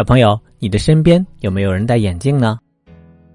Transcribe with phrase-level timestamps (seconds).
[0.00, 2.58] 小朋友，你的身边有没有人戴眼镜呢？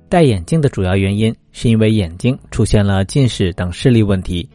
[0.09, 4.49] 戴眼镜的主要原因是因为眼睛出现了近视等视力问题。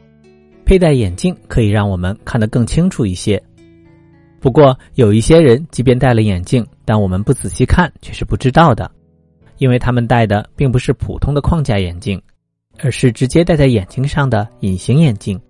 [0.64, 3.40] 佩戴眼镜可以让我们看得更清楚一些。
[4.40, 8.90] 不过，有一些人即便戴了眼镜，但我们不仔细看却是不知道的，
[9.58, 12.20] 因为他们戴的并不是普通的框架眼镜，
[12.80, 15.40] 而是直接戴在眼睛上的隐形眼镜。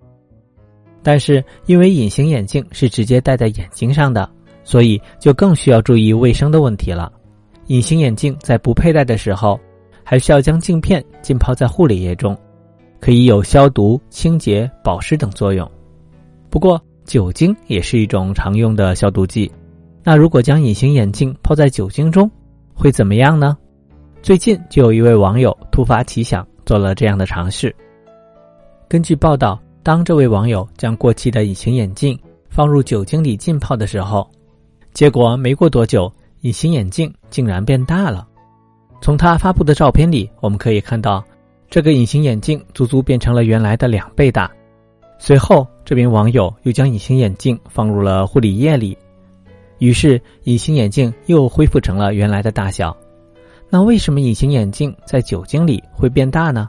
[1.02, 4.28] 但是，因为隐形眼镜是直接戴在眼睛上的，
[4.64, 7.12] 所以就更需要注意卫生的问题了。
[7.66, 9.58] 隐形眼镜在不佩戴的时候，
[10.02, 12.36] 还需要将镜片浸泡在护理液中，
[13.00, 15.70] 可以有消毒、清洁、保湿等作用。
[16.48, 19.50] 不过，酒精也是一种常用的消毒剂，
[20.02, 22.30] 那如果将隐形眼镜泡在酒精中，
[22.74, 23.56] 会怎么样呢？
[24.22, 27.74] 最近就有一位网友突发奇想，做了这样的尝试。
[28.88, 34.28] 根据报道，当这位网友将过期的隐形眼镜放入酒精里浸泡的时候，
[34.92, 38.26] 结果没过多久，隐形眼镜竟然变大了。
[39.00, 41.24] 从他发布的照片里，我们可以看到，
[41.70, 44.50] 这个隐形眼镜足足变成了原来的两倍大。
[45.18, 48.96] 随后，这名网友又将隐形眼镜放入了护理液里，
[49.78, 52.96] 于是隐形眼镜又恢复成了原来的大小。
[53.68, 56.68] 那为什么隐形眼镜在酒精里会变大呢？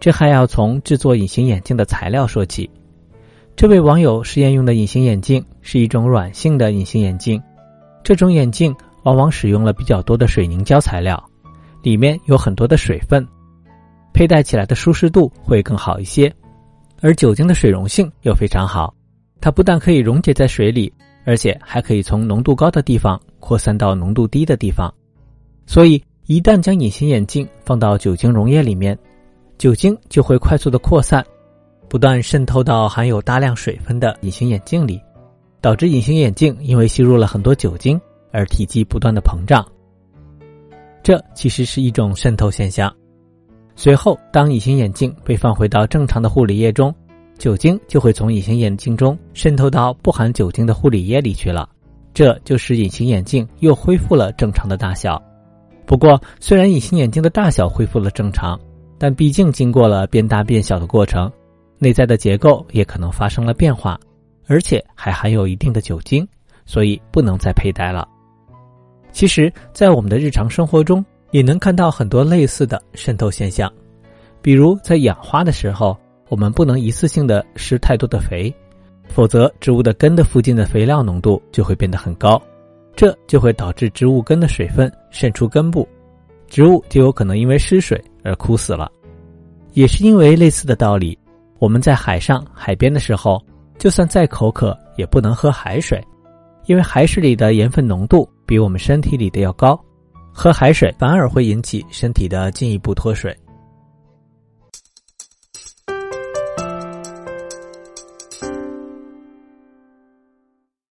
[0.00, 2.68] 这还要从制作隐形眼镜的材料说起。
[3.56, 7.40] 这位网友实验用的隐形眼镜是一种软性的隐形眼镜，
[8.02, 8.74] 这种眼镜
[9.04, 11.22] 往往使用了比较多的水凝胶材料，
[11.80, 13.26] 里面有很多的水分，
[14.12, 16.32] 佩戴起来的舒适度会更好一些。
[17.00, 18.92] 而酒精的水溶性又非常好，
[19.40, 20.92] 它不但可以溶解在水里，
[21.24, 24.92] 而且还可以从浓度高的地方扩散到浓度低的地方。
[25.64, 28.98] 所以，一旦将隐形眼镜放到酒精溶液里面，
[29.58, 31.24] 酒精就会快速的扩散，
[31.94, 35.00] 不断渗透到含有大量水分的隐形眼镜里，
[35.60, 38.00] 导致隐形眼镜因为吸入了很多酒精
[38.32, 39.64] 而体积不断的膨胀。
[41.04, 42.92] 这其实是一种渗透现象。
[43.76, 46.92] 随后，当隐形眼镜被放回到正常的护理液中，
[47.38, 51.68] 酒精就会从隐形眼镜中渗透到不含酒精的护理液里去了，
[52.12, 55.22] 这就使隐形眼镜又恢复了正常的大小。
[55.86, 58.58] 不过，虽然隐形眼镜的大小恢复了正常，
[58.98, 61.30] 但毕竟经过了变大变小的过程，
[61.78, 63.98] 内在的结构也可能发生了变化，
[64.46, 66.26] 而且还含有一定的酒精，
[66.64, 68.08] 所以不能再佩戴了。
[69.12, 73.72] 其实，在我们的日常生活中，也能看到很多类似的渗透现象，
[74.42, 75.96] 比如在养花的时候，
[76.28, 78.52] 我们不能一次性的施太多的肥，
[79.08, 82.40] 否则植物的根的附近的肥料浓度就会变得很高，
[82.96, 85.86] 这就会导致植物根的水分渗出根部，
[86.48, 88.90] 植物就有可能因为失水而枯死了。
[89.74, 91.18] 也是因为类似的道理，
[91.64, 93.42] 我们在海上、海边的时候，
[93.78, 95.98] 就算再口渴，也不能喝海水，
[96.66, 99.82] 因为海水里的盐分浓度比我们身体里的要高。
[100.30, 103.34] 喝海水反而会引起身体的进一步脱水。